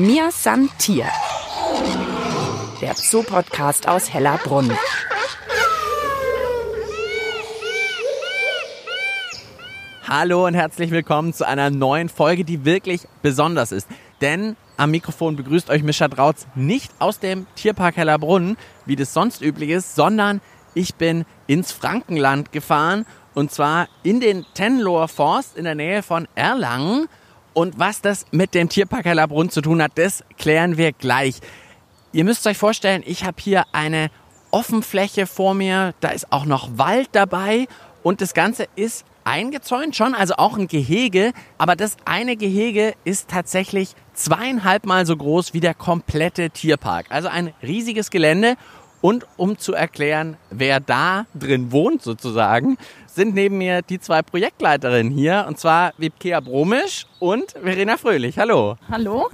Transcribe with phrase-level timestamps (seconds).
[0.00, 1.04] Mir San Tier.
[2.80, 4.72] Der Zoo-Podcast aus Hellerbrunn.
[10.08, 13.88] Hallo und herzlich willkommen zu einer neuen Folge, die wirklich besonders ist.
[14.22, 18.56] Denn am Mikrofon begrüßt euch Mischa Drautz nicht aus dem Tierpark Hellerbrunn,
[18.86, 20.40] wie das sonst üblich ist, sondern
[20.72, 23.04] ich bin ins Frankenland gefahren
[23.34, 27.06] und zwar in den Tenloher Forst in der Nähe von Erlangen.
[27.52, 31.40] Und was das mit dem Tierpark Hellerbrunn zu tun hat, das klären wir gleich.
[32.12, 34.10] Ihr müsst euch vorstellen, ich habe hier eine
[34.50, 37.66] Offenfläche vor mir, da ist auch noch Wald dabei
[38.02, 43.28] und das Ganze ist eingezäunt schon, also auch ein Gehege, aber das eine Gehege ist
[43.28, 47.06] tatsächlich zweieinhalb Mal so groß wie der komplette Tierpark.
[47.10, 48.56] Also ein riesiges Gelände
[49.00, 55.12] und um zu erklären, wer da drin wohnt sozusagen, sind neben mir die zwei Projektleiterinnen
[55.12, 58.38] hier, und zwar Wipkea Bromisch und Verena Fröhlich.
[58.38, 58.76] Hallo.
[58.90, 59.30] Hallo.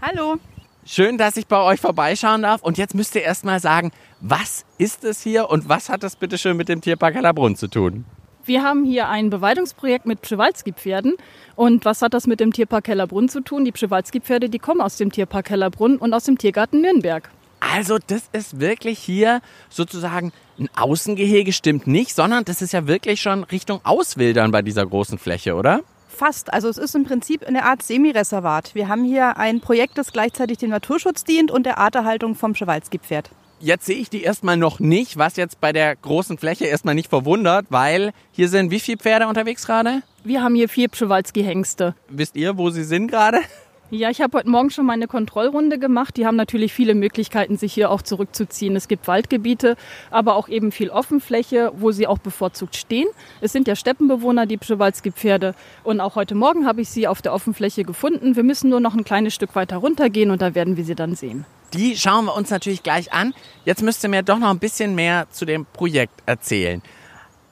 [0.00, 0.36] Hallo.
[0.84, 2.62] Schön, dass ich bei euch vorbeischauen darf.
[2.62, 6.14] Und jetzt müsst ihr erst mal sagen, was ist es hier und was hat das
[6.14, 8.04] bitte schön mit dem Tierpark Hellerbrunn zu tun?
[8.44, 11.14] Wir haben hier ein Beweidungsprojekt mit Przewalski-Pferden.
[11.56, 13.64] Und was hat das mit dem Tierpark Hellerbrunn zu tun?
[13.64, 17.28] Die Przewalski-Pferde, die kommen aus dem Tierpark Hellerbrunn und aus dem Tiergarten Nürnberg.
[17.76, 23.20] Also das ist wirklich hier sozusagen ein Außengehege, stimmt nicht, sondern das ist ja wirklich
[23.20, 25.80] schon Richtung Auswildern bei dieser großen Fläche, oder?
[26.08, 26.54] Fast.
[26.54, 28.74] Also es ist im Prinzip eine Art Semireservat.
[28.74, 33.28] Wir haben hier ein Projekt, das gleichzeitig dem Naturschutz dient und der Arterhaltung vom Schewalski-Pferd.
[33.60, 37.10] Jetzt sehe ich die erstmal noch nicht, was jetzt bei der großen Fläche erstmal nicht
[37.10, 40.02] verwundert, weil hier sind wie viele Pferde unterwegs gerade?
[40.24, 41.94] Wir haben hier vier Przewalski-Hengste.
[42.08, 43.40] Wisst ihr, wo sie sind gerade?
[43.90, 46.16] Ja, ich habe heute Morgen schon meine Kontrollrunde gemacht.
[46.16, 48.74] Die haben natürlich viele Möglichkeiten, sich hier auch zurückzuziehen.
[48.74, 49.76] Es gibt Waldgebiete,
[50.10, 53.06] aber auch eben viel Offenfläche, wo sie auch bevorzugt stehen.
[53.40, 55.54] Es sind ja Steppenbewohner, die Przewalski-Pferde.
[55.84, 58.34] Und auch heute Morgen habe ich sie auf der Offenfläche gefunden.
[58.34, 61.14] Wir müssen nur noch ein kleines Stück weiter runtergehen und da werden wir sie dann
[61.14, 61.44] sehen.
[61.72, 63.34] Die schauen wir uns natürlich gleich an.
[63.64, 66.82] Jetzt müsst ihr mir doch noch ein bisschen mehr zu dem Projekt erzählen.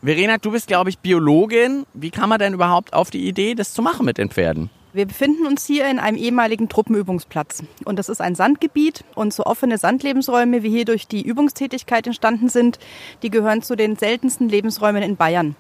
[0.03, 1.87] Verena, du bist, glaube ich, Biologin.
[1.95, 4.69] Wie kam man denn überhaupt auf die Idee, das zu machen mit den Pferden?
[4.95, 7.65] Wir befinden uns hier in einem ehemaligen Truppenübungsplatz.
[7.85, 12.49] Und das ist ein Sandgebiet und so offene Sandlebensräume, wie hier durch die Übungstätigkeit entstanden
[12.49, 12.79] sind,
[13.25, 15.57] die gehören zu den seltensten Lebensräumen in Bayern.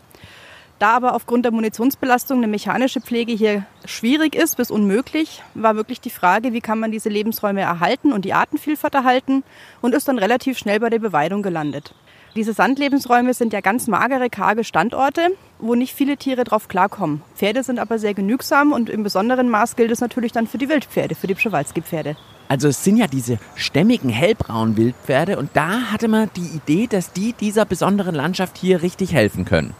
[0.78, 6.00] Da aber aufgrund der Munitionsbelastung eine mechanische Pflege hier schwierig ist bis unmöglich, war wirklich
[6.00, 9.42] die Frage, wie kann man diese Lebensräume erhalten und die Artenvielfalt erhalten
[9.82, 11.92] und ist dann relativ schnell bei der Beweidung gelandet.
[12.36, 15.28] Diese Sandlebensräume sind ja ganz magere, karge Standorte,
[15.60, 17.22] wo nicht viele Tiere drauf klarkommen.
[17.36, 20.68] Pferde sind aber sehr genügsam und im besonderen Maß gilt es natürlich dann für die
[20.68, 22.16] Wildpferde, für die Przewalski-Pferde.
[22.48, 27.12] Also es sind ja diese stämmigen hellbraunen Wildpferde und da hatte man die Idee, dass
[27.12, 29.72] die dieser besonderen Landschaft hier richtig helfen können.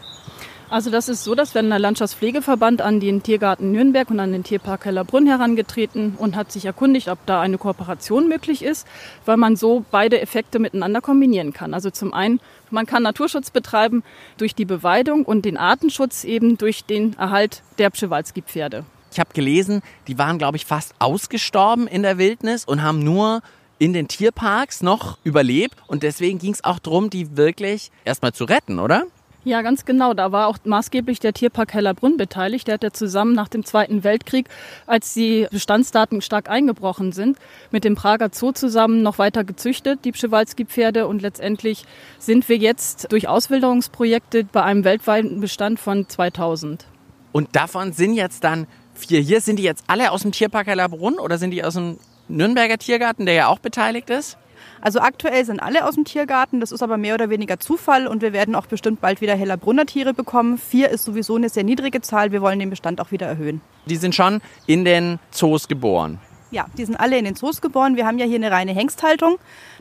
[0.75, 4.43] Also das ist so, dass wenn der Landschaftspflegeverband an den Tiergarten Nürnberg und an den
[4.43, 8.85] Tierpark Hellerbrunn herangetreten und hat sich erkundigt, ob da eine Kooperation möglich ist,
[9.23, 11.73] weil man so beide Effekte miteinander kombinieren kann.
[11.73, 12.41] Also zum einen,
[12.71, 14.03] man kann Naturschutz betreiben
[14.37, 18.83] durch die Beweidung und den Artenschutz eben durch den Erhalt der Przewalski-Pferde.
[19.13, 23.41] Ich habe gelesen, die waren, glaube ich, fast ausgestorben in der Wildnis und haben nur
[23.79, 25.77] in den Tierparks noch überlebt.
[25.87, 29.05] Und deswegen ging es auch darum, die wirklich erstmal zu retten, oder?
[29.45, 30.15] Ja, ganz genau.
[30.15, 32.67] Da war auch maßgeblich der Tierpark Hellerbrunn beteiligt.
[32.67, 34.49] Der hat ja zusammen nach dem Zweiten Weltkrieg,
[34.87, 37.37] als die Bestandsdaten stark eingebrochen sind,
[37.69, 41.05] mit dem Prager Zoo zusammen noch weiter gezüchtet, die Przewalski-Pferde.
[41.05, 41.85] Und letztendlich
[42.17, 46.87] sind wir jetzt durch Auswilderungsprojekte bei einem weltweiten Bestand von 2000.
[47.31, 49.41] Und davon sind jetzt dann vier hier.
[49.41, 53.27] Sind die jetzt alle aus dem Tierpark Hellerbrunn oder sind die aus dem Nürnberger Tiergarten,
[53.27, 54.39] der ja auch beteiligt ist?
[54.85, 58.21] Also aktuell sind alle aus dem Tiergarten, das ist aber mehr oder weniger Zufall und
[58.21, 60.59] wir werden auch bestimmt bald wieder Hellerbrunner Tiere bekommen.
[60.59, 63.61] Vier ist sowieso eine sehr niedrige Zahl, wir wollen den Bestand auch wieder erhöhen.
[63.87, 66.19] Die sind schon in den Zoos geboren.
[66.51, 67.95] Ja, die sind alle in den Zoos geboren.
[67.95, 69.37] Wir haben ja hier eine reine Hengsthaltung.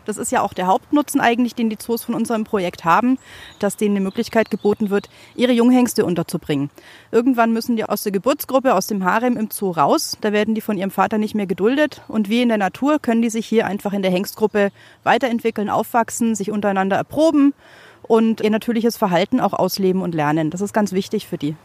[0.06, 3.18] Das ist ja auch der Hauptnutzen eigentlich, den die Zoos von unserem Projekt haben,
[3.58, 6.70] dass denen eine Möglichkeit geboten wird, ihre Junghengste unterzubringen.
[7.10, 10.16] Irgendwann müssen die aus der Geburtsgruppe, aus dem Harem im Zoo raus.
[10.20, 12.02] Da werden die von ihrem Vater nicht mehr geduldet.
[12.08, 14.70] Und wie in der Natur können die sich hier einfach in der Hengstgruppe
[15.02, 17.54] weiterentwickeln, aufwachsen, sich untereinander erproben
[18.02, 20.50] und ihr natürliches Verhalten auch ausleben und lernen.
[20.50, 21.56] Das ist ganz wichtig für die.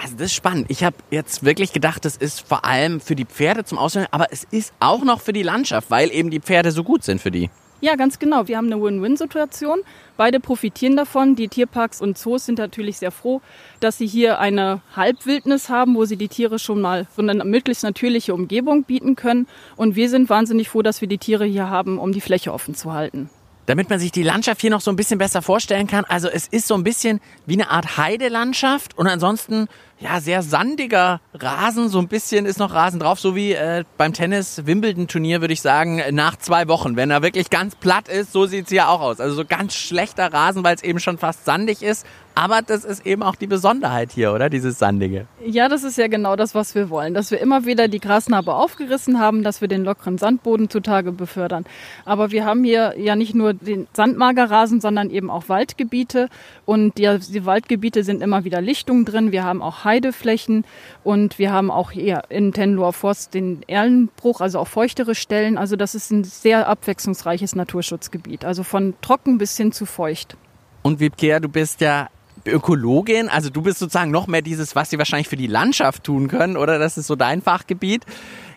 [0.00, 0.66] Also das ist spannend.
[0.68, 4.26] Ich habe jetzt wirklich gedacht, das ist vor allem für die Pferde zum Auswählen, aber
[4.30, 7.30] es ist auch noch für die Landschaft, weil eben die Pferde so gut sind für
[7.30, 7.50] die.
[7.80, 8.48] Ja, ganz genau.
[8.48, 9.80] Wir haben eine Win-Win-Situation.
[10.16, 11.36] Beide profitieren davon.
[11.36, 13.42] Die Tierparks und Zoos sind natürlich sehr froh,
[13.80, 17.82] dass sie hier eine Halbwildnis haben, wo sie die Tiere schon mal so eine möglichst
[17.82, 19.46] natürliche Umgebung bieten können.
[19.76, 22.74] Und wir sind wahnsinnig froh, dass wir die Tiere hier haben, um die Fläche offen
[22.74, 23.28] zu halten.
[23.66, 26.04] Damit man sich die Landschaft hier noch so ein bisschen besser vorstellen kann.
[26.04, 29.68] Also es ist so ein bisschen wie eine Art Heidelandschaft und ansonsten
[30.00, 31.88] ja sehr sandiger Rasen.
[31.88, 35.54] So ein bisschen ist noch Rasen drauf, so wie äh, beim Tennis Wimbledon Turnier würde
[35.54, 38.32] ich sagen nach zwei Wochen, wenn er wirklich ganz platt ist.
[38.32, 39.20] So sieht's hier auch aus.
[39.20, 42.06] Also so ganz schlechter Rasen, weil es eben schon fast sandig ist.
[42.36, 44.50] Aber das ist eben auch die Besonderheit hier, oder?
[44.50, 45.26] Dieses Sandige.
[45.44, 47.14] Ja, das ist ja genau das, was wir wollen.
[47.14, 51.64] Dass wir immer wieder die Grasnarbe aufgerissen haben, dass wir den lockeren Sandboden zutage befördern.
[52.04, 56.28] Aber wir haben hier ja nicht nur den Sandmagerrasen, sondern eben auch Waldgebiete.
[56.64, 59.30] Und die, die Waldgebiete sind immer wieder Lichtungen drin.
[59.30, 60.64] Wir haben auch Heideflächen
[61.02, 65.58] und wir haben auch hier in Tenloher Forst den Erlenbruch, also auch feuchtere Stellen.
[65.58, 68.44] Also das ist ein sehr abwechslungsreiches Naturschutzgebiet.
[68.44, 70.36] Also von trocken bis hin zu feucht.
[70.82, 72.08] Und Wiebkea, du bist ja
[72.46, 76.28] Ökologin, also du bist sozusagen noch mehr dieses, was sie wahrscheinlich für die Landschaft tun
[76.28, 76.78] können, oder?
[76.78, 78.04] Das ist so dein Fachgebiet.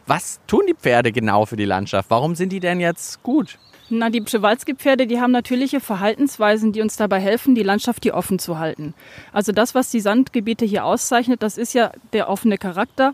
[0.05, 2.09] Was tun die Pferde genau für die Landschaft?
[2.09, 3.59] Warum sind die denn jetzt gut?
[3.89, 8.37] Na, die Przewalski-Pferde, die haben natürliche Verhaltensweisen, die uns dabei helfen, die Landschaft hier offen
[8.37, 8.93] zu halten.
[9.31, 13.13] Also das, was die Sandgebiete hier auszeichnet, das ist ja der offene Charakter.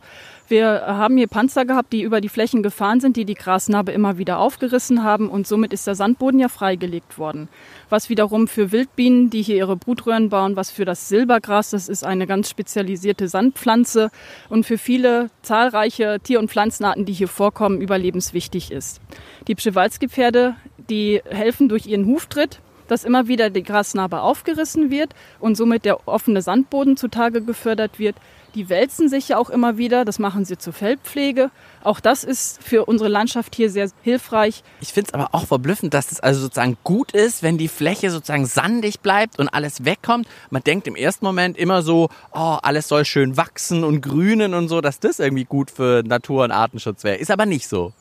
[0.50, 4.18] Wir haben hier Panzer gehabt, die über die Flächen gefahren sind, die die Grasnarbe immer
[4.18, 7.48] wieder aufgerissen haben und somit ist der Sandboden ja freigelegt worden.
[7.90, 12.04] Was wiederum für Wildbienen, die hier ihre Brutröhren bauen, was für das Silbergras, das ist
[12.04, 14.12] eine ganz spezialisierte Sandpflanze
[14.50, 19.00] und für viele zahlreiche Tier- und Pflanzenarten, die hier vorkommen, überlebenswichtig ist.
[19.48, 20.56] Die Przewalski-Pferde,
[20.89, 26.07] die helfen durch ihren Huftritt, dass immer wieder die Grasnarbe aufgerissen wird und somit der
[26.07, 28.16] offene Sandboden zutage gefördert wird.
[28.56, 31.50] Die wälzen sich ja auch immer wieder, das machen sie zur Feldpflege.
[31.84, 34.64] Auch das ist für unsere Landschaft hier sehr hilfreich.
[34.80, 38.12] Ich finde es aber auch verblüffend, dass es also sozusagen gut ist, wenn die Fläche
[38.12, 40.28] sozusagen sandig bleibt und alles wegkommt.
[40.52, 44.68] Man denkt im ersten Moment immer so, oh, alles soll schön wachsen und grünen und
[44.68, 47.18] so, dass das irgendwie gut für Natur- und Artenschutz wäre.
[47.18, 47.92] Ist aber nicht so.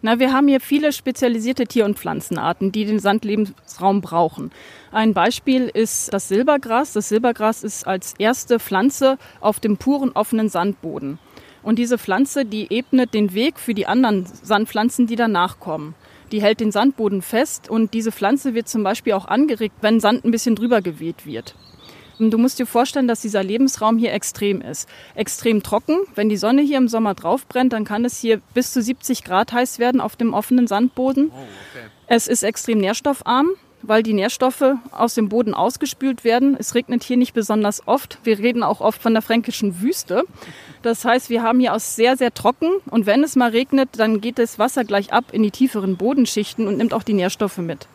[0.00, 4.52] Na, wir haben hier viele spezialisierte Tier- und Pflanzenarten, die den Sandlebensraum brauchen.
[4.92, 6.92] Ein Beispiel ist das Silbergras.
[6.92, 11.18] Das Silbergras ist als erste Pflanze auf dem puren offenen Sandboden.
[11.64, 15.96] Und diese Pflanze, die ebnet den Weg für die anderen Sandpflanzen, die danach kommen.
[16.30, 20.24] Die hält den Sandboden fest und diese Pflanze wird zum Beispiel auch angeregt, wenn Sand
[20.24, 21.56] ein bisschen drüber geweht wird.
[22.18, 24.88] Du musst dir vorstellen, dass dieser Lebensraum hier extrem ist.
[25.14, 25.98] Extrem trocken.
[26.14, 29.24] Wenn die Sonne hier im Sommer drauf brennt, dann kann es hier bis zu 70
[29.24, 31.30] Grad heiß werden auf dem offenen Sandboden.
[31.30, 31.86] Oh, okay.
[32.06, 33.50] Es ist extrem nährstoffarm
[33.82, 36.56] weil die Nährstoffe aus dem Boden ausgespült werden.
[36.58, 38.18] Es regnet hier nicht besonders oft.
[38.24, 40.24] Wir reden auch oft von der fränkischen Wüste.
[40.82, 44.20] Das heißt, wir haben hier aus sehr, sehr trocken und wenn es mal regnet, dann
[44.20, 47.86] geht das Wasser gleich ab in die tieferen Bodenschichten und nimmt auch die Nährstoffe mit.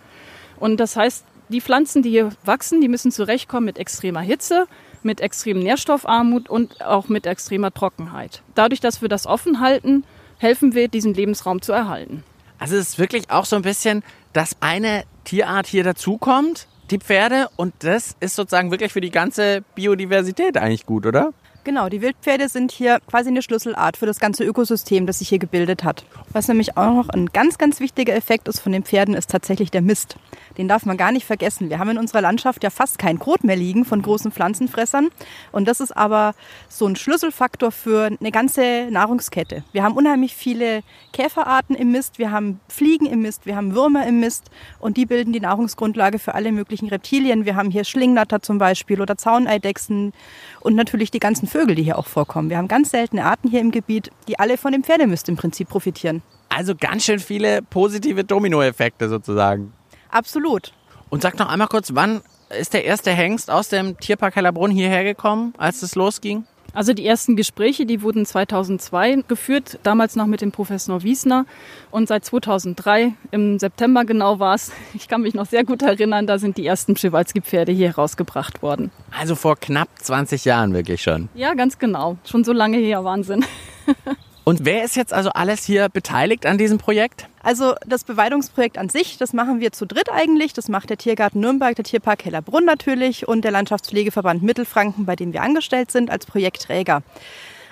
[0.60, 4.66] Und das heißt, die Pflanzen, die hier wachsen, die müssen zurechtkommen mit extremer Hitze,
[5.04, 8.42] mit extremem Nährstoffarmut und auch mit extremer Trockenheit.
[8.56, 10.04] Dadurch, dass wir das offen halten,
[10.38, 12.24] helfen wir, diesen Lebensraum zu erhalten.
[12.60, 17.50] Also es ist wirklich auch so ein bisschen, dass eine Tierart hier dazukommt, die Pferde,
[17.56, 21.34] und das ist sozusagen wirklich für die ganze Biodiversität eigentlich gut, oder?
[21.66, 25.40] Genau, die Wildpferde sind hier quasi eine Schlüsselart für das ganze Ökosystem, das sich hier
[25.40, 26.04] gebildet hat.
[26.34, 29.72] Was nämlich auch noch ein ganz, ganz wichtiger Effekt ist von den Pferden, ist tatsächlich
[29.72, 30.18] der Mist.
[30.58, 31.70] Den darf man gar nicht vergessen.
[31.70, 35.10] Wir haben in unserer Landschaft ja fast kein Kot mehr liegen von großen Pflanzenfressern.
[35.52, 36.36] Und das ist aber
[36.70, 39.64] so ein Schlüsselfaktor für eine ganze Nahrungskette.
[39.72, 44.06] Wir haben unheimlich viele Käferarten im Mist, wir haben Fliegen im Mist, wir haben Würmer
[44.08, 47.46] im Mist und die bilden die Nahrungsgrundlage für alle möglichen Reptilien.
[47.46, 50.14] Wir haben hier Schlingnatter zum Beispiel oder Zauneidechsen
[50.60, 52.50] und natürlich die ganzen Vögel, die hier auch vorkommen.
[52.50, 55.70] Wir haben ganz seltene Arten hier im Gebiet, die alle von dem Pferdemist im Prinzip
[55.70, 56.22] profitieren.
[56.50, 59.74] Also ganz schön viele positive Dominoeffekte sozusagen.
[60.14, 60.74] Absolut.
[61.10, 62.22] Und sag noch einmal kurz, wann
[62.58, 66.46] ist der erste Hengst aus dem Tierpark Hellerbrunn hierher gekommen, als es losging?
[66.76, 71.46] Also die ersten Gespräche, die wurden 2002 geführt, damals noch mit dem Professor Wiesner.
[71.92, 76.26] Und seit 2003, im September genau war es, ich kann mich noch sehr gut erinnern,
[76.26, 78.92] da sind die ersten Przewalski-Pferde hier herausgebracht worden.
[79.18, 81.30] Also vor knapp 20 Jahren wirklich schon.
[81.36, 82.18] Ja, ganz genau.
[82.26, 83.46] Schon so lange her, Wahnsinn.
[84.46, 87.28] Und wer ist jetzt also alles hier beteiligt an diesem Projekt?
[87.42, 90.54] Also das Beweidungsprojekt an sich, das machen wir zu dritt eigentlich.
[90.54, 95.32] Das macht der Tiergarten Nürnberg, der Tierpark Hellerbrunn natürlich und der Landschaftspflegeverband Mittelfranken, bei dem
[95.32, 97.04] wir angestellt sind als Projektträger.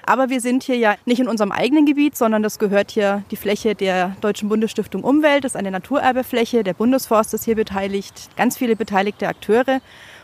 [0.06, 3.36] Aber wir sind hier ja nicht in unserem eigenen Gebiet, sondern das gehört hier die
[3.36, 5.44] Fläche der Deutschen Bundesstiftung Umwelt.
[5.44, 6.64] Das ist eine Naturerbefläche.
[6.64, 9.82] Der Bundesforst ist hier beteiligt, ganz viele beteiligte Akteure.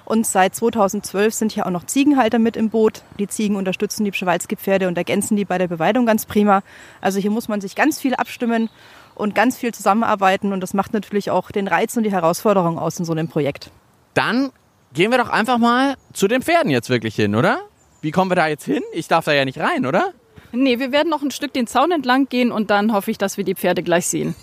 [0.07, 3.03] Und seit 2012 sind hier auch noch Ziegenhalter mit im Boot.
[3.19, 6.63] Die Ziegen unterstützen die Przewalski-Pferde und ergänzen die bei der Beweidung ganz prima.
[7.01, 8.69] Also hier muss man sich ganz viel abstimmen
[9.15, 10.53] und ganz viel zusammenarbeiten.
[10.53, 13.69] Und das macht natürlich auch den Reiz und die Herausforderung aus in so einem Projekt.
[14.13, 14.51] Dann
[14.93, 17.59] gehen wir doch einfach mal zu den Pferden jetzt wirklich hin, oder?
[17.99, 18.83] Wie kommen wir da jetzt hin?
[18.93, 20.13] Ich darf da ja nicht rein, oder?
[20.53, 23.35] Nee, wir werden noch ein Stück den Zaun entlang gehen und dann hoffe ich, dass
[23.35, 24.35] wir die Pferde gleich sehen.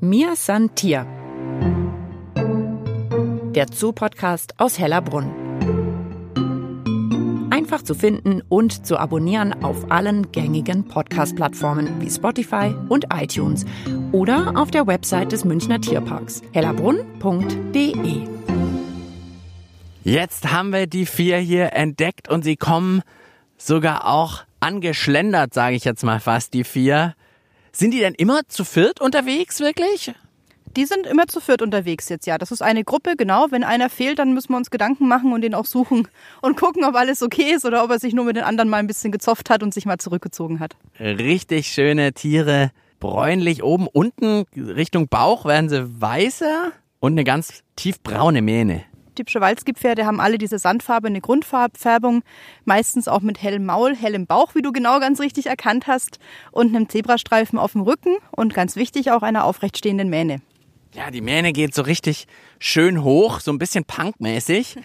[0.00, 1.17] Mir san Tier.
[3.58, 5.32] Der Zoo-Podcast aus Hellerbrunn.
[7.50, 13.66] Einfach zu finden und zu abonnieren auf allen gängigen Podcast-Plattformen wie Spotify und iTunes
[14.12, 18.28] oder auf der Website des Münchner Tierparks hellerbrunn.de.
[20.04, 23.02] Jetzt haben wir die vier hier entdeckt und sie kommen
[23.56, 27.16] sogar auch angeschlendert, sage ich jetzt mal fast, die vier.
[27.72, 30.14] Sind die denn immer zu viert unterwegs, wirklich?
[30.78, 32.38] Die sind immer zu viert unterwegs jetzt, ja.
[32.38, 33.48] Das ist eine Gruppe, genau.
[33.50, 36.06] Wenn einer fehlt, dann müssen wir uns Gedanken machen und den auch suchen
[36.40, 38.76] und gucken, ob alles okay ist oder ob er sich nur mit den anderen mal
[38.76, 40.76] ein bisschen gezofft hat und sich mal zurückgezogen hat.
[41.00, 42.70] Richtig schöne Tiere.
[43.00, 46.70] Bräunlich oben, unten Richtung Bauch werden sie weißer
[47.00, 48.84] und eine ganz tiefbraune Mähne.
[49.18, 52.22] Die Przewalski-Pferde haben alle diese sandfarbene Grundfarbfärbung,
[52.64, 56.20] meistens auch mit hellem Maul, hellem Bauch, wie du genau ganz richtig erkannt hast,
[56.52, 60.40] und einem Zebrastreifen auf dem Rücken und ganz wichtig auch einer aufrechtstehenden Mähne.
[60.94, 62.26] Ja, die Mähne geht so richtig
[62.58, 64.76] schön hoch, so ein bisschen punkmäßig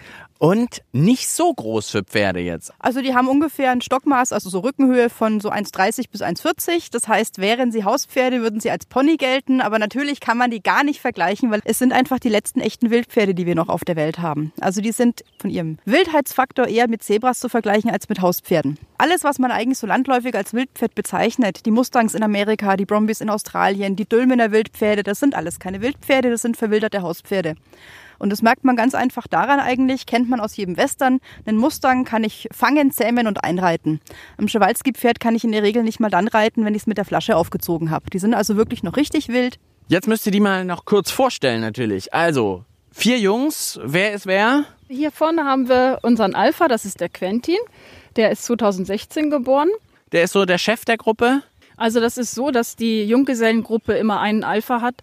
[0.43, 2.73] und nicht so groß für Pferde jetzt.
[2.77, 6.89] Also die haben ungefähr ein Stockmaß, also so Rückenhöhe von so 1,30 bis 1,40.
[6.91, 9.61] Das heißt, wären sie Hauspferde, würden sie als Pony gelten.
[9.61, 12.89] Aber natürlich kann man die gar nicht vergleichen, weil es sind einfach die letzten echten
[12.89, 14.51] Wildpferde, die wir noch auf der Welt haben.
[14.59, 18.77] Also die sind von ihrem Wildheitsfaktor eher mit Zebras zu vergleichen als mit Hauspferden.
[18.97, 23.21] Alles, was man eigentlich so landläufig als Wildpferd bezeichnet, die Mustangs in Amerika, die Brombies
[23.21, 27.55] in Australien, die Dülmener Wildpferde, das sind alles keine Wildpferde, das sind verwilderte Hauspferde.
[28.23, 31.19] Und das merkt man ganz einfach daran eigentlich, kennt man aus jedem Western.
[31.45, 33.99] Einen Mustang kann ich fangen, zähmen und einreiten.
[34.37, 36.97] Ein Schewalski-Pferd kann ich in der Regel nicht mal dann reiten, wenn ich es mit
[36.97, 38.09] der Flasche aufgezogen habe.
[38.13, 39.59] Die sind also wirklich noch richtig wild.
[39.89, 42.13] Jetzt müsst ihr die mal noch kurz vorstellen natürlich.
[42.13, 42.63] Also,
[42.93, 44.63] vier Jungs, wer ist wer?
[44.87, 47.57] Hier vorne haben wir unseren Alpha, das ist der Quentin.
[48.15, 49.67] Der ist 2016 geboren.
[50.13, 51.43] Der ist so der Chef der Gruppe.
[51.75, 54.95] Also das ist so, dass die Junggesellengruppe immer einen Alpha hat,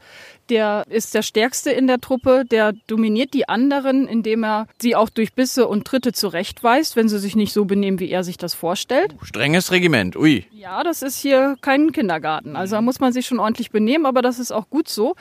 [0.50, 5.09] der ist der Stärkste in der Truppe, der dominiert die anderen, indem er sie auch
[5.09, 8.54] durch Bisse und Tritte zurechtweist, wenn sie sich nicht so benehmen, wie er sich das
[8.54, 9.14] vorstellt.
[9.23, 10.45] Strenges Regiment, ui.
[10.52, 12.57] Ja, das ist hier kein Kindergarten.
[12.57, 15.14] Also da muss man sich schon ordentlich benehmen, aber das ist auch gut so,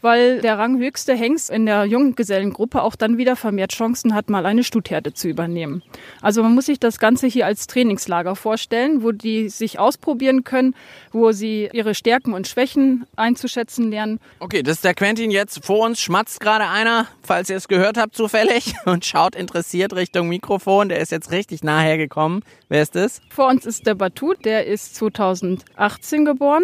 [0.00, 4.62] weil der ranghöchste Hengst in der Junggesellengruppe auch dann wieder vermehrt Chancen hat, mal eine
[4.64, 5.82] Stutherde zu übernehmen.
[6.22, 10.74] Also man muss sich das Ganze hier als Trainingslager vorstellen, wo die sich ausprobieren können,
[11.12, 14.20] wo sie ihre Stärken und Schwächen einzuschätzen lernen.
[14.38, 15.64] Okay, das ist der Quentin jetzt.
[15.64, 20.28] Vor uns schmatzt gerade einer, falls ihr es gehört habt zufällig und schaut interessiert Richtung
[20.28, 20.90] Mikrofon.
[20.90, 22.42] Der ist jetzt richtig nah hergekommen.
[22.68, 23.22] Wer ist das?
[23.30, 26.62] Vor uns ist der Batut, der ist 2018 geboren.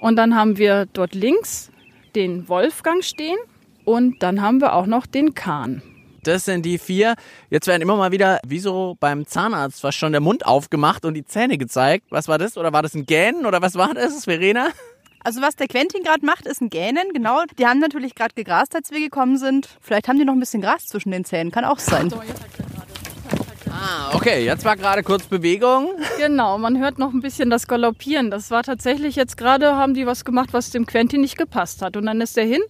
[0.00, 1.70] Und dann haben wir dort links
[2.14, 3.38] den Wolfgang stehen
[3.86, 5.80] und dann haben wir auch noch den Kahn.
[6.24, 7.14] Das sind die vier.
[7.48, 11.14] Jetzt werden immer mal wieder, wie so beim Zahnarzt, fast schon der Mund aufgemacht und
[11.14, 12.04] die Zähne gezeigt.
[12.10, 12.58] Was war das?
[12.58, 13.46] Oder war das ein Gähnen?
[13.46, 14.68] Oder was war das, Verena?
[15.26, 17.42] Also was der Quentin gerade macht, ist ein Gähnen, genau.
[17.58, 19.68] Die haben natürlich gerade gegrast, als wir gekommen sind.
[19.80, 22.12] Vielleicht haben die noch ein bisschen Gras zwischen den Zähnen, kann auch sein.
[23.68, 25.90] Ah, okay, jetzt war gerade kurz Bewegung.
[26.18, 28.30] Genau, man hört noch ein bisschen das Galoppieren.
[28.30, 31.96] Das war tatsächlich jetzt gerade, haben die was gemacht, was dem Quentin nicht gepasst hat.
[31.96, 32.62] Und dann ist er hin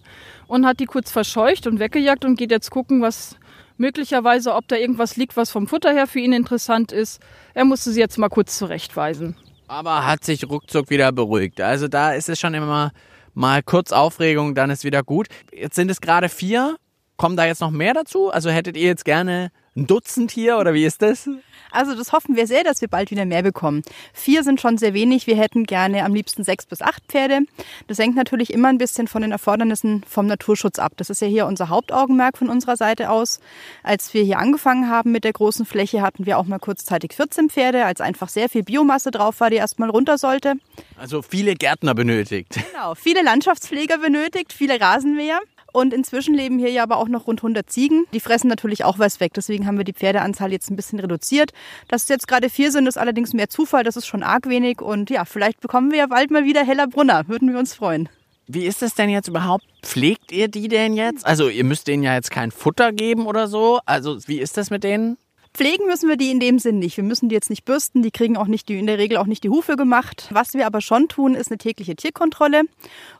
[0.47, 3.35] und hat die kurz verscheucht und weggejagt und geht jetzt gucken, was
[3.77, 7.21] möglicherweise, ob da irgendwas liegt, was vom Futter her für ihn interessant ist.
[7.53, 9.35] Er musste sie jetzt mal kurz zurechtweisen.
[9.67, 11.61] Aber hat sich ruckzuck wieder beruhigt.
[11.61, 12.91] Also da ist es schon immer
[13.33, 15.27] mal kurz Aufregung, dann ist wieder gut.
[15.53, 16.77] Jetzt sind es gerade vier.
[17.17, 18.31] Kommen da jetzt noch mehr dazu?
[18.31, 21.29] Also hättet ihr jetzt gerne ein Dutzend hier oder wie ist das?
[21.71, 23.83] Also das hoffen wir sehr, dass wir bald wieder mehr bekommen.
[24.13, 25.27] Vier sind schon sehr wenig.
[25.27, 27.41] Wir hätten gerne am liebsten sechs bis acht Pferde.
[27.87, 30.93] Das hängt natürlich immer ein bisschen von den Erfordernissen vom Naturschutz ab.
[30.97, 33.39] Das ist ja hier unser Hauptaugenmerk von unserer Seite aus.
[33.83, 37.49] Als wir hier angefangen haben mit der großen Fläche, hatten wir auch mal kurzzeitig 14
[37.49, 40.53] Pferde, als einfach sehr viel Biomasse drauf war, die erstmal runter sollte.
[40.97, 42.57] Also viele Gärtner benötigt.
[42.71, 45.39] Genau, viele Landschaftspfleger benötigt, viele Rasenmäher.
[45.77, 48.05] Und inzwischen leben hier ja aber auch noch rund 100 Ziegen.
[48.11, 49.33] Die fressen natürlich auch was weg.
[49.35, 51.51] Deswegen haben wir die Pferdeanzahl jetzt ein bisschen reduziert.
[51.87, 53.83] Dass es jetzt gerade vier sind, ist allerdings mehr Zufall.
[53.83, 54.81] Das ist schon arg wenig.
[54.81, 57.27] Und ja, vielleicht bekommen wir ja bald mal wieder heller Brunner.
[57.27, 58.09] Würden wir uns freuen.
[58.47, 59.65] Wie ist das denn jetzt überhaupt?
[59.83, 61.23] Pflegt ihr die denn jetzt?
[61.27, 63.79] Also ihr müsst denen ja jetzt kein Futter geben oder so.
[63.85, 65.19] Also wie ist das mit denen?
[65.57, 66.97] Pflegen müssen wir die in dem Sinn nicht.
[66.97, 69.25] Wir müssen die jetzt nicht bürsten, die kriegen auch nicht die, in der Regel auch
[69.25, 70.27] nicht die Hufe gemacht.
[70.29, 72.65] Was wir aber schon tun, ist eine tägliche Tierkontrolle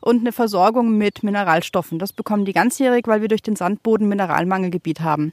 [0.00, 1.98] und eine Versorgung mit Mineralstoffen.
[1.98, 5.32] Das bekommen die ganzjährig, weil wir durch den Sandboden Mineralmangelgebiet haben.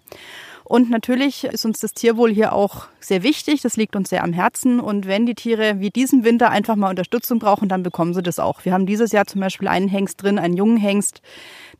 [0.67, 3.61] Und natürlich ist uns das Tierwohl hier auch sehr wichtig.
[3.61, 4.79] Das liegt uns sehr am Herzen.
[4.79, 8.39] Und wenn die Tiere wie diesen Winter einfach mal Unterstützung brauchen, dann bekommen sie das
[8.39, 8.65] auch.
[8.65, 11.21] Wir haben dieses Jahr zum Beispiel einen Hengst drin, einen jungen Hengst,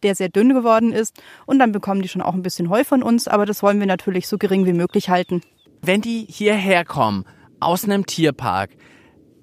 [0.03, 1.19] der sehr dünn geworden ist.
[1.47, 3.27] Und dann bekommen die schon auch ein bisschen Heu von uns.
[3.27, 5.41] Aber das wollen wir natürlich so gering wie möglich halten.
[5.81, 7.25] Wenn die hierher kommen,
[7.59, 8.69] aus einem Tierpark,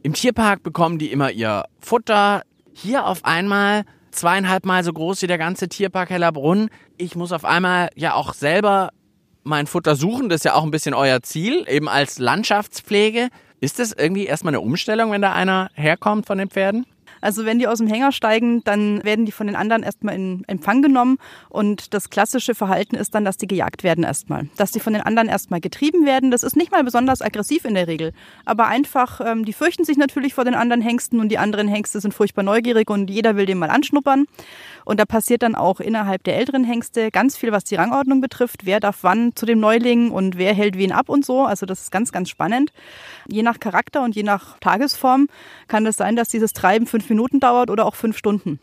[0.05, 2.43] im Tierpark bekommen die immer ihr Futter.
[2.73, 6.69] Hier auf einmal zweieinhalb Mal so groß wie der ganze Tierpark Hellerbrunn.
[6.97, 8.91] Ich muss auf einmal ja auch selber
[9.45, 10.29] mein Futter suchen.
[10.29, 13.29] Das ist ja auch ein bisschen euer Ziel, eben als Landschaftspflege.
[13.61, 16.87] Ist das irgendwie erstmal eine Umstellung, wenn da einer herkommt von den Pferden?
[17.23, 20.45] Also wenn die aus dem Hänger steigen, dann werden die von den anderen erstmal in
[20.49, 24.49] Empfang genommen und das klassische Verhalten ist dann, dass die gejagt werden erstmal.
[24.57, 26.33] Dass die von den anderen erstmal getrieben werden.
[26.33, 28.13] Das ist nicht mal besonders aggressiv in der Regel,
[28.45, 32.01] aber einfach, ähm, die fürchten sich natürlich vor den anderen Hengsten und die anderen Hengste
[32.01, 34.27] sind furchtbar neugierig und jeder will den mal anschnuppern.
[34.85, 38.67] Und da passiert dann auch innerhalb der älteren Hengste ganz viel, was die Rangordnung betrifft.
[38.67, 41.45] Wer darf wann zu dem Neuling und wer hält wen ab und so.
[41.45, 42.73] Also das ist ganz, ganz spannend.
[43.29, 45.29] Je nach Charakter und je nach Tagesform
[45.69, 48.59] kann es das sein, dass dieses Treiben fünf Minuten dauert oder auch fünf Stunden.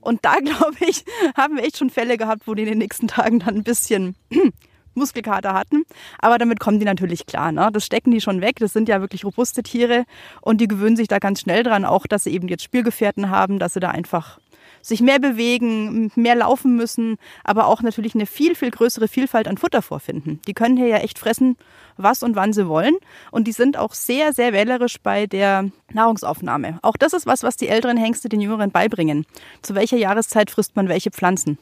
[0.00, 1.04] Und da, glaube ich,
[1.36, 4.16] haben wir echt schon Fälle gehabt, wo die in den nächsten Tagen dann ein bisschen
[4.94, 5.84] Muskelkater hatten.
[6.18, 7.52] Aber damit kommen die natürlich klar.
[7.52, 7.70] Ne?
[7.72, 8.56] Das stecken die schon weg.
[8.58, 10.04] Das sind ja wirklich robuste Tiere
[10.42, 13.58] und die gewöhnen sich da ganz schnell dran, auch dass sie eben jetzt Spielgefährten haben,
[13.58, 14.38] dass sie da einfach
[14.82, 19.56] sich mehr bewegen, mehr laufen müssen, aber auch natürlich eine viel, viel größere Vielfalt an
[19.56, 20.40] Futter vorfinden.
[20.46, 21.56] Die können hier ja echt fressen,
[21.96, 22.96] was und wann sie wollen.
[23.30, 26.78] Und die sind auch sehr, sehr wählerisch bei der Nahrungsaufnahme.
[26.82, 29.24] Auch das ist was, was die älteren Hengste den Jüngeren beibringen.
[29.62, 31.58] Zu welcher Jahreszeit frisst man welche Pflanzen?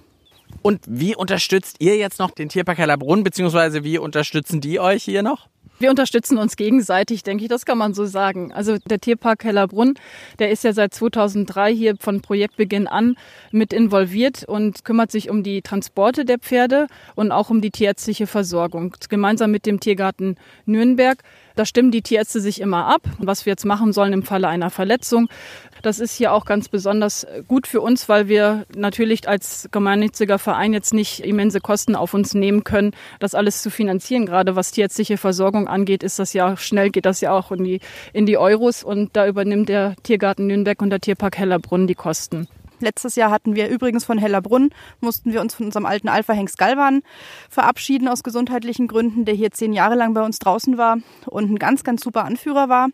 [0.62, 5.23] Und wie unterstützt ihr jetzt noch den Tierpark Hellerbrunn, beziehungsweise wie unterstützen die euch hier
[5.23, 5.49] noch?
[5.81, 8.53] Wir unterstützen uns gegenseitig, denke ich, das kann man so sagen.
[8.53, 9.95] Also der Tierpark Hellerbrunn,
[10.39, 13.17] der ist ja seit 2003 hier von Projektbeginn an
[13.51, 18.27] mit involviert und kümmert sich um die Transporte der Pferde und auch um die tierärztliche
[18.27, 18.95] Versorgung.
[19.09, 21.23] Gemeinsam mit dem Tiergarten Nürnberg
[21.61, 24.71] da stimmen die Tierärzte sich immer ab, was wir jetzt machen sollen im Falle einer
[24.71, 25.29] Verletzung.
[25.83, 30.73] Das ist hier auch ganz besonders gut für uns, weil wir natürlich als gemeinnütziger Verein
[30.73, 34.25] jetzt nicht immense Kosten auf uns nehmen können, das alles zu finanzieren.
[34.25, 37.81] Gerade was tierärztliche Versorgung angeht, ist das ja schnell, geht das ja auch in die,
[38.14, 42.49] in die Euros und da übernimmt der Tiergarten Nürnberg und der Tierpark Hellerbrunn die Kosten.
[42.81, 44.71] Letztes Jahr hatten wir übrigens von Hellerbrunn,
[45.01, 47.03] mussten wir uns von unserem alten Alpha-Hengst Galvan
[47.49, 51.59] verabschieden aus gesundheitlichen Gründen, der hier zehn Jahre lang bei uns draußen war und ein
[51.59, 52.89] ganz, ganz super Anführer war.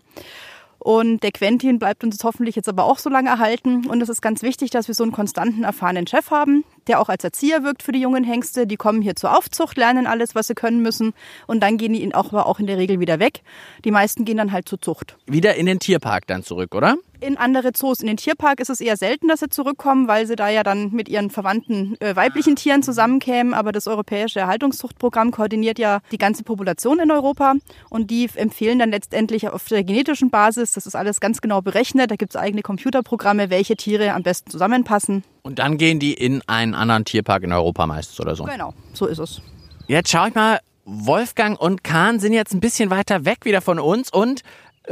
[0.78, 3.86] Und der Quentin bleibt uns hoffentlich jetzt aber auch so lange erhalten.
[3.86, 7.08] Und es ist ganz wichtig, dass wir so einen konstanten, erfahrenen Chef haben, der auch
[7.08, 8.66] als Erzieher wirkt für die jungen Hengste.
[8.66, 11.12] Die kommen hier zur Aufzucht, lernen alles, was sie können müssen.
[11.46, 13.42] Und dann gehen die auch, auch in der Regel wieder weg.
[13.84, 15.16] Die meisten gehen dann halt zur Zucht.
[15.26, 16.96] Wieder in den Tierpark dann zurück, oder?
[17.20, 18.00] in andere Zoos.
[18.00, 20.92] In den Tierpark ist es eher selten, dass sie zurückkommen, weil sie da ja dann
[20.92, 23.54] mit ihren verwandten äh, weiblichen Tieren zusammenkämen.
[23.54, 27.54] Aber das Europäische Erhaltungszuchtprogramm koordiniert ja die ganze Population in Europa
[27.90, 32.10] und die empfehlen dann letztendlich auf der genetischen Basis, das ist alles ganz genau berechnet,
[32.10, 35.24] da gibt es eigene Computerprogramme, welche Tiere am besten zusammenpassen.
[35.46, 38.42] Und dann gehen die in einen anderen Tierpark in Europa meistens oder so.
[38.42, 39.40] Genau, so ist es.
[39.86, 43.78] Jetzt schau ich mal, Wolfgang und Kahn sind jetzt ein bisschen weiter weg wieder von
[43.78, 44.42] uns und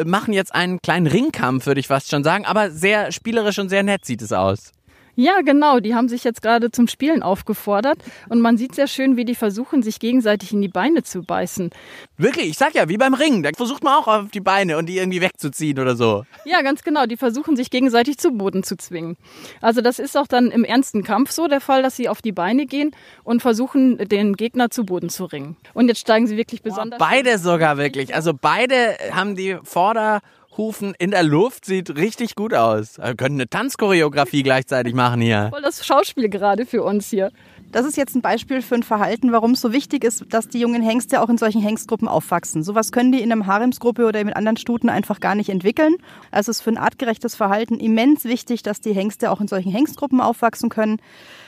[0.05, 3.83] machen jetzt einen kleinen Ringkampf, würde ich fast schon sagen, aber sehr spielerisch und sehr
[3.83, 4.71] nett sieht es aus.
[5.17, 5.81] Ja, genau.
[5.81, 7.99] Die haben sich jetzt gerade zum Spielen aufgefordert
[8.29, 11.71] und man sieht sehr schön, wie die versuchen, sich gegenseitig in die Beine zu beißen.
[12.17, 13.43] Wirklich, ich sag ja, wie beim Ringen.
[13.43, 16.25] Da versucht man auch auf die Beine und die irgendwie wegzuziehen oder so.
[16.45, 17.07] Ja, ganz genau.
[17.07, 19.17] Die versuchen sich gegenseitig zu Boden zu zwingen.
[19.61, 22.33] Also das ist auch dann im ernsten Kampf so der Fall, dass sie auf die
[22.33, 22.91] Beine gehen
[23.23, 25.57] und versuchen, den Gegner zu Boden zu ringen.
[25.75, 26.99] Und jetzt steigen sie wirklich besonders.
[26.99, 28.15] Boah, beide sogar wirklich.
[28.15, 30.21] Also beide haben die Vorder-
[30.57, 32.99] Hufen in der Luft sieht richtig gut aus.
[32.99, 35.49] Wir können eine Tanzchoreografie gleichzeitig machen hier.
[35.51, 37.33] Voll das Schauspiel gerade für uns hier.
[37.73, 40.61] Das ist jetzt ein Beispiel für ein Verhalten, warum es so wichtig ist, dass die
[40.61, 42.63] jungen Hengste auch in solchen Hengstgruppen aufwachsen.
[42.63, 45.97] Sowas können die in einem Haremsgruppe oder mit anderen Stuten einfach gar nicht entwickeln.
[46.31, 49.73] Also es ist für ein artgerechtes Verhalten immens wichtig, dass die Hengste auch in solchen
[49.73, 50.99] Hengstgruppen aufwachsen können.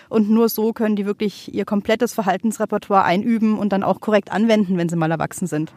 [0.08, 4.78] Und nur so können die wirklich ihr komplettes Verhaltensrepertoire einüben und dann auch korrekt anwenden,
[4.78, 5.72] wenn sie mal erwachsen sind.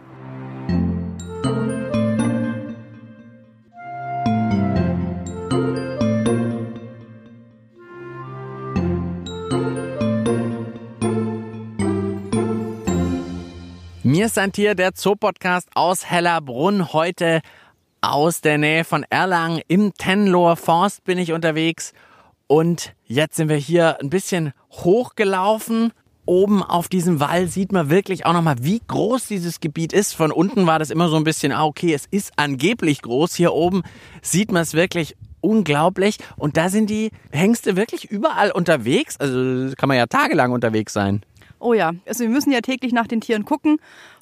[14.20, 16.92] Mir ist ein Tier, der Zoopodcast aus Hellerbrunn.
[16.92, 17.40] Heute
[18.02, 21.94] aus der Nähe von Erlangen im Tenloher Forst bin ich unterwegs.
[22.46, 25.94] Und jetzt sind wir hier ein bisschen hochgelaufen.
[26.26, 30.14] Oben auf diesem Wall sieht man wirklich auch nochmal, wie groß dieses Gebiet ist.
[30.14, 33.36] Von unten war das immer so ein bisschen, ah, okay, es ist angeblich groß.
[33.36, 33.84] Hier oben
[34.22, 36.18] sieht man es wirklich unglaublich.
[36.36, 39.16] Und da sind die Hengste wirklich überall unterwegs.
[39.18, 41.24] Also kann man ja tagelang unterwegs sein.
[41.60, 43.80] Oh ja, also wir müssen ja täglich nach den Tieren gucken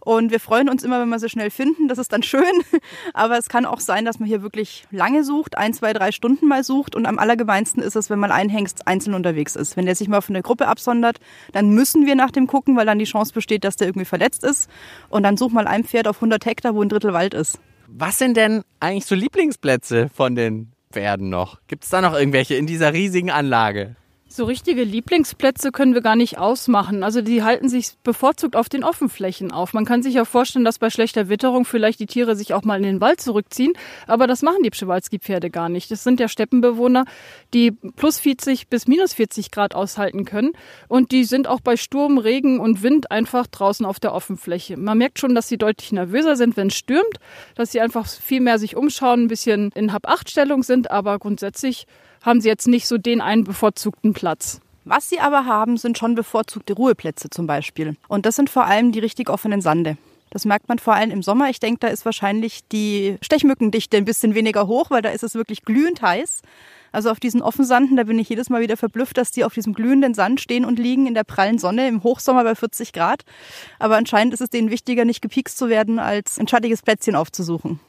[0.08, 1.90] und wir freuen uns immer, wenn wir sie schnell finden.
[1.90, 2.44] Das ist dann schön.
[3.14, 6.48] Aber es kann auch sein, dass man hier wirklich lange sucht, ein, zwei, drei Stunden
[6.48, 6.96] mal sucht.
[6.96, 9.76] Und am allergemeinsten ist es, wenn man ein Hengst einzeln unterwegs ist.
[9.76, 11.20] Wenn der sich mal von der Gruppe absondert,
[11.52, 14.46] dann müssen wir nach dem gucken, weil dann die Chance besteht, dass der irgendwie verletzt
[14.46, 14.70] ist.
[15.10, 17.60] Und dann such mal ein Pferd auf 100 Hektar, wo ein Drittel Wald ist.
[17.88, 21.60] Was sind denn eigentlich so Lieblingsplätze von den werden noch?
[21.68, 23.98] Gibt es da noch irgendwelche in dieser riesigen Anlage?
[24.38, 27.02] So richtige Lieblingsplätze können wir gar nicht ausmachen.
[27.02, 29.74] Also die halten sich bevorzugt auf den Offenflächen auf.
[29.74, 32.78] Man kann sich ja vorstellen, dass bei schlechter Witterung vielleicht die Tiere sich auch mal
[32.78, 33.74] in den Wald zurückziehen.
[34.06, 35.90] Aber das machen die Pschewalski-Pferde gar nicht.
[35.90, 37.06] Das sind ja Steppenbewohner,
[37.56, 40.52] die plus 40 bis minus 40 Grad aushalten können.
[40.88, 44.78] Und die sind auch bei Sturm, Regen und Wind einfach draußen auf der Offenfläche.
[44.78, 47.18] Man merkt schon, dass sie deutlich nervöser sind, wenn es stürmt,
[47.56, 50.92] dass sie einfach viel mehr sich umschauen, ein bisschen in Hab-Acht-Stellung sind.
[50.92, 51.88] Aber grundsätzlich
[52.28, 54.60] haben sie jetzt nicht so den einen bevorzugten Platz.
[54.84, 57.96] Was sie aber haben, sind schon bevorzugte Ruheplätze zum Beispiel.
[58.08, 59.98] Und das sind vor allem die richtig offenen Sande.
[60.30, 61.50] Das merkt man vor allem im Sommer.
[61.50, 65.36] Ich denke, da ist wahrscheinlich die Stechmückendichte ein bisschen weniger hoch, weil da ist es
[65.36, 66.42] wirklich glühend heiß.
[66.92, 69.74] Also auf diesen Offensanden, da bin ich jedes Mal wieder verblüfft, dass die auf diesem
[69.74, 73.24] glühenden Sand stehen und liegen in der prallen Sonne im Hochsommer bei 40 Grad.
[73.80, 77.80] Aber anscheinend ist es denen wichtiger, nicht gepiekst zu werden, als ein schattiges Plätzchen aufzusuchen.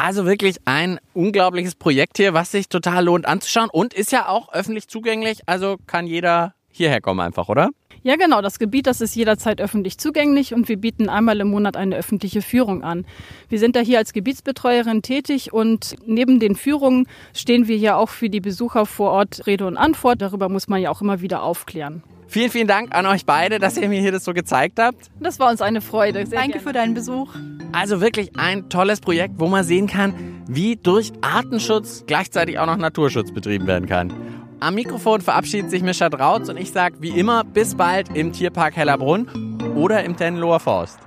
[0.00, 4.50] Also wirklich ein unglaubliches Projekt hier, was sich total lohnt anzuschauen und ist ja auch
[4.54, 5.40] öffentlich zugänglich.
[5.44, 7.68] Also kann jeder hierher kommen einfach, oder?
[8.02, 8.40] Ja, genau.
[8.40, 12.40] Das Gebiet, das ist jederzeit öffentlich zugänglich und wir bieten einmal im Monat eine öffentliche
[12.40, 13.04] Führung an.
[13.50, 18.08] Wir sind da hier als Gebietsbetreuerin tätig und neben den Führungen stehen wir hier auch
[18.08, 20.22] für die Besucher vor Ort Rede und Antwort.
[20.22, 22.02] Darüber muss man ja auch immer wieder aufklären.
[22.30, 25.10] Vielen, vielen Dank an euch beide, dass ihr mir hier das so gezeigt habt.
[25.18, 26.24] Das war uns eine Freude.
[26.26, 26.64] Sehr Danke gerne.
[26.64, 27.34] für deinen Besuch.
[27.72, 32.76] Also wirklich ein tolles Projekt, wo man sehen kann, wie durch Artenschutz gleichzeitig auch noch
[32.76, 34.12] Naturschutz betrieben werden kann.
[34.60, 38.76] Am Mikrofon verabschiedet sich Mischa Drautz und ich sage wie immer bis bald im Tierpark
[38.76, 41.00] Hellerbrunn oder im Tenloher Forst.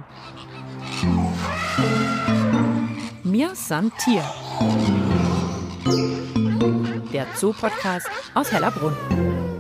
[3.24, 4.24] Mir san Tier.
[7.14, 9.53] Der Zoo-Podcast aus Hellerbrunn.